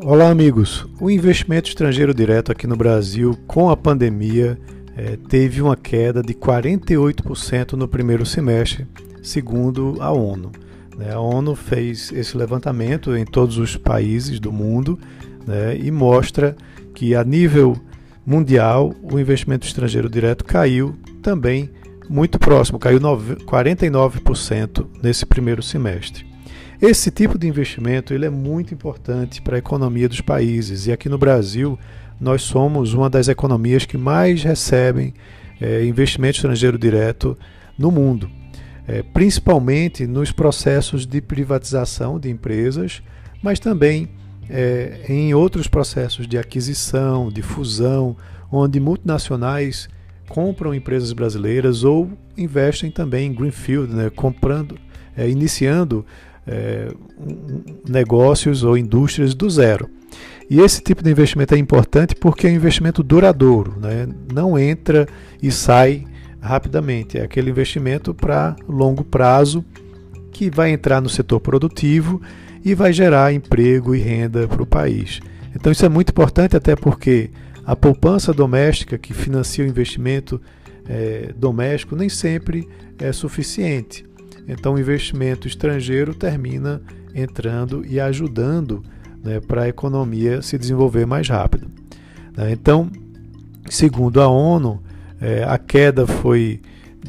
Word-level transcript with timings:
Olá, 0.00 0.30
amigos. 0.30 0.86
O 1.00 1.10
investimento 1.10 1.68
estrangeiro 1.68 2.14
direto 2.14 2.52
aqui 2.52 2.68
no 2.68 2.76
Brasil, 2.76 3.36
com 3.48 3.68
a 3.68 3.76
pandemia, 3.76 4.56
é, 4.96 5.16
teve 5.28 5.60
uma 5.60 5.74
queda 5.74 6.22
de 6.22 6.34
48% 6.34 7.72
no 7.72 7.88
primeiro 7.88 8.24
semestre, 8.24 8.86
segundo 9.24 9.96
a 9.98 10.12
ONU. 10.12 10.52
Né? 10.96 11.12
A 11.12 11.18
ONU 11.18 11.56
fez 11.56 12.12
esse 12.12 12.36
levantamento 12.36 13.16
em 13.16 13.24
todos 13.24 13.58
os 13.58 13.76
países 13.76 14.38
do 14.38 14.52
mundo 14.52 14.96
né, 15.44 15.76
e 15.76 15.90
mostra 15.90 16.56
que, 16.94 17.16
a 17.16 17.24
nível 17.24 17.76
mundial, 18.24 18.94
o 19.02 19.18
investimento 19.18 19.66
estrangeiro 19.66 20.08
direto 20.08 20.44
caiu 20.44 20.94
também 21.20 21.70
muito 22.08 22.38
próximo, 22.38 22.78
caiu 22.78 23.00
49% 23.00 24.86
nesse 25.02 25.26
primeiro 25.26 25.60
semestre. 25.60 26.27
Esse 26.80 27.10
tipo 27.10 27.36
de 27.36 27.48
investimento 27.48 28.14
ele 28.14 28.24
é 28.24 28.30
muito 28.30 28.72
importante 28.72 29.42
para 29.42 29.56
a 29.56 29.58
economia 29.58 30.08
dos 30.08 30.20
países. 30.20 30.86
E 30.86 30.92
aqui 30.92 31.08
no 31.08 31.18
Brasil 31.18 31.76
nós 32.20 32.42
somos 32.42 32.94
uma 32.94 33.10
das 33.10 33.26
economias 33.26 33.84
que 33.84 33.98
mais 33.98 34.44
recebem 34.44 35.12
é, 35.60 35.84
investimento 35.84 36.36
estrangeiro 36.36 36.78
direto 36.78 37.36
no 37.76 37.90
mundo, 37.90 38.30
é, 38.86 39.02
principalmente 39.02 40.06
nos 40.06 40.30
processos 40.30 41.04
de 41.04 41.20
privatização 41.20 42.18
de 42.18 42.30
empresas, 42.30 43.02
mas 43.42 43.58
também 43.58 44.08
é, 44.48 45.00
em 45.08 45.34
outros 45.34 45.66
processos 45.66 46.28
de 46.28 46.38
aquisição, 46.38 47.28
de 47.28 47.42
fusão, 47.42 48.16
onde 48.52 48.78
multinacionais 48.78 49.88
compram 50.28 50.72
empresas 50.72 51.12
brasileiras 51.12 51.82
ou 51.82 52.08
investem 52.36 52.88
também 52.88 53.26
em 53.26 53.34
greenfield, 53.34 53.92
né, 53.92 54.10
comprando, 54.10 54.78
é, 55.16 55.28
iniciando 55.28 56.06
é, 56.48 56.88
negócios 57.88 58.64
ou 58.64 58.76
indústrias 58.76 59.34
do 59.34 59.48
zero. 59.50 59.88
E 60.50 60.60
esse 60.60 60.82
tipo 60.82 61.02
de 61.02 61.10
investimento 61.10 61.54
é 61.54 61.58
importante 61.58 62.14
porque 62.14 62.46
é 62.46 62.50
um 62.50 62.54
investimento 62.54 63.02
duradouro, 63.02 63.74
né? 63.78 64.08
não 64.32 64.58
entra 64.58 65.06
e 65.42 65.50
sai 65.50 66.06
rapidamente. 66.40 67.18
É 67.18 67.22
aquele 67.22 67.50
investimento 67.50 68.14
para 68.14 68.56
longo 68.66 69.04
prazo 69.04 69.62
que 70.32 70.48
vai 70.48 70.70
entrar 70.70 71.02
no 71.02 71.08
setor 71.08 71.40
produtivo 71.40 72.22
e 72.64 72.74
vai 72.74 72.92
gerar 72.92 73.32
emprego 73.32 73.94
e 73.94 73.98
renda 73.98 74.48
para 74.48 74.62
o 74.62 74.66
país. 74.66 75.20
Então 75.54 75.70
isso 75.70 75.84
é 75.84 75.88
muito 75.88 76.10
importante 76.10 76.56
até 76.56 76.74
porque 76.74 77.30
a 77.66 77.76
poupança 77.76 78.32
doméstica 78.32 78.96
que 78.96 79.12
financia 79.12 79.64
o 79.64 79.68
investimento 79.68 80.40
é, 80.88 81.34
doméstico 81.36 81.94
nem 81.94 82.08
sempre 82.08 82.66
é 82.98 83.12
suficiente. 83.12 84.08
Então, 84.48 84.74
o 84.74 84.78
investimento 84.78 85.46
estrangeiro 85.46 86.14
termina 86.14 86.80
entrando 87.14 87.84
e 87.86 88.00
ajudando 88.00 88.82
né, 89.22 89.40
para 89.40 89.62
a 89.62 89.68
economia 89.68 90.40
se 90.40 90.56
desenvolver 90.56 91.06
mais 91.06 91.28
rápido. 91.28 91.68
Né? 92.36 92.52
Então, 92.52 92.90
segundo 93.68 94.20
a 94.20 94.28
ONU, 94.28 94.82
é, 95.20 95.44
a 95.44 95.58
queda 95.58 96.06
foi 96.06 96.60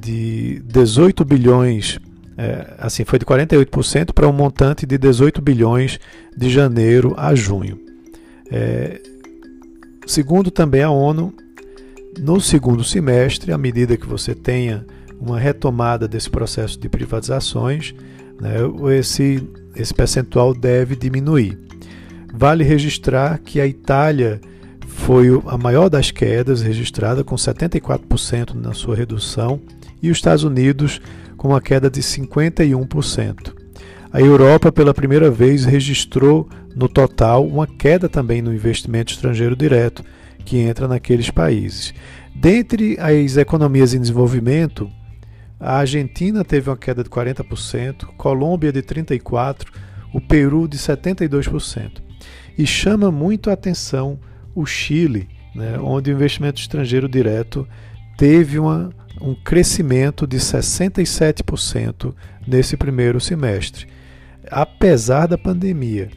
de 0.00 0.62
18 0.66 1.24
bilhões, 1.24 1.98
é, 2.36 2.74
assim, 2.78 3.04
foi 3.04 3.18
de 3.18 3.24
48% 3.24 4.12
para 4.12 4.28
um 4.28 4.32
montante 4.32 4.86
de 4.86 4.98
18 4.98 5.40
bilhões 5.40 5.98
de 6.36 6.50
janeiro 6.50 7.14
a 7.16 7.34
junho. 7.34 7.78
É, 8.50 9.00
segundo 10.06 10.50
também 10.50 10.82
a 10.82 10.90
ONU, 10.90 11.34
no 12.18 12.40
segundo 12.40 12.84
semestre, 12.84 13.52
à 13.52 13.58
medida 13.58 13.96
que 13.96 14.06
você 14.06 14.34
tenha 14.34 14.86
uma 15.20 15.38
retomada 15.38 16.06
desse 16.06 16.30
processo 16.30 16.78
de 16.78 16.88
privatizações, 16.88 17.94
né, 18.40 18.56
esse, 18.98 19.48
esse 19.74 19.94
percentual 19.94 20.54
deve 20.54 20.96
diminuir. 20.96 21.58
Vale 22.32 22.64
registrar 22.64 23.38
que 23.38 23.60
a 23.60 23.66
Itália 23.66 24.40
foi 24.86 25.28
a 25.46 25.58
maior 25.58 25.88
das 25.88 26.10
quedas 26.10 26.62
registrada, 26.62 27.22
com 27.22 27.36
74% 27.36 28.54
na 28.54 28.72
sua 28.72 28.96
redução, 28.96 29.60
e 30.02 30.10
os 30.10 30.18
Estados 30.18 30.44
Unidos 30.44 31.00
com 31.36 31.48
uma 31.48 31.60
queda 31.60 31.90
de 31.90 32.00
51%. 32.00 33.54
A 34.12 34.20
Europa, 34.20 34.70
pela 34.70 34.94
primeira 34.94 35.30
vez, 35.30 35.64
registrou 35.64 36.48
no 36.74 36.88
total 36.88 37.46
uma 37.46 37.66
queda 37.66 38.08
também 38.08 38.40
no 38.40 38.54
investimento 38.54 39.12
estrangeiro 39.12 39.56
direto, 39.56 40.04
que 40.44 40.58
entra 40.58 40.86
naqueles 40.86 41.30
países. 41.30 41.94
Dentre 42.34 42.96
as 43.00 43.36
economias 43.36 43.94
em 43.94 44.00
desenvolvimento, 44.00 44.90
a 45.58 45.78
Argentina 45.78 46.44
teve 46.44 46.68
uma 46.68 46.76
queda 46.76 47.02
de 47.02 47.10
40%, 47.10 48.06
Colômbia 48.16 48.72
de 48.72 48.82
34%, 48.82 49.66
o 50.12 50.20
Peru 50.20 50.68
de 50.68 50.78
72%. 50.78 52.02
E 52.56 52.66
chama 52.66 53.10
muito 53.10 53.50
a 53.50 53.54
atenção 53.54 54.18
o 54.54 54.64
Chile, 54.64 55.28
né, 55.54 55.78
onde 55.78 56.10
o 56.10 56.14
investimento 56.14 56.60
estrangeiro 56.60 57.08
direto 57.08 57.66
teve 58.16 58.58
uma, 58.58 58.90
um 59.20 59.34
crescimento 59.34 60.26
de 60.26 60.38
67% 60.38 62.14
nesse 62.46 62.76
primeiro 62.76 63.20
semestre, 63.20 63.86
apesar 64.50 65.26
da 65.26 65.36
pandemia. 65.36 66.10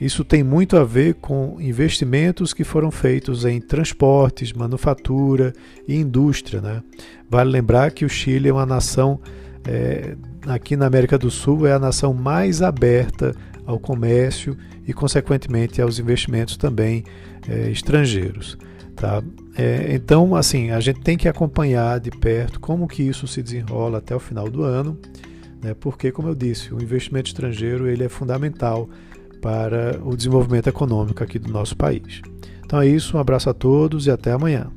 Isso 0.00 0.24
tem 0.24 0.42
muito 0.42 0.76
a 0.76 0.84
ver 0.84 1.14
com 1.14 1.56
investimentos 1.60 2.52
que 2.52 2.64
foram 2.64 2.90
feitos 2.90 3.44
em 3.44 3.60
transportes, 3.60 4.52
manufatura 4.52 5.52
e 5.86 5.94
indústria. 5.94 6.60
Né? 6.60 6.82
Vale 7.30 7.50
lembrar 7.50 7.92
que 7.92 8.04
o 8.04 8.08
Chile 8.08 8.48
é 8.48 8.52
uma 8.52 8.66
nação, 8.66 9.20
é, 9.66 10.16
aqui 10.46 10.76
na 10.76 10.86
América 10.86 11.16
do 11.16 11.30
Sul, 11.30 11.66
é 11.66 11.72
a 11.72 11.78
nação 11.78 12.12
mais 12.12 12.60
aberta 12.60 13.34
ao 13.64 13.78
comércio 13.78 14.56
e, 14.86 14.92
consequentemente, 14.92 15.80
aos 15.80 15.98
investimentos 15.98 16.56
também 16.56 17.04
é, 17.48 17.70
estrangeiros. 17.70 18.58
Tá? 18.96 19.22
É, 19.56 19.94
então, 19.94 20.34
assim, 20.34 20.70
a 20.70 20.80
gente 20.80 21.00
tem 21.00 21.16
que 21.16 21.28
acompanhar 21.28 21.98
de 22.00 22.10
perto 22.10 22.60
como 22.60 22.86
que 22.86 23.02
isso 23.02 23.26
se 23.26 23.42
desenrola 23.42 23.98
até 23.98 24.14
o 24.14 24.20
final 24.20 24.50
do 24.50 24.62
ano, 24.62 24.98
né? 25.62 25.74
porque, 25.78 26.12
como 26.12 26.28
eu 26.28 26.34
disse, 26.34 26.74
o 26.74 26.82
investimento 26.82 27.28
estrangeiro 27.28 27.88
ele 27.88 28.04
é 28.04 28.08
fundamental 28.08 28.88
para 29.44 30.00
o 30.02 30.16
desenvolvimento 30.16 30.68
econômico 30.68 31.22
aqui 31.22 31.38
do 31.38 31.52
nosso 31.52 31.76
país. 31.76 32.22
Então 32.64 32.80
é 32.80 32.88
isso, 32.88 33.14
um 33.14 33.20
abraço 33.20 33.50
a 33.50 33.52
todos 33.52 34.06
e 34.06 34.10
até 34.10 34.32
amanhã. 34.32 34.68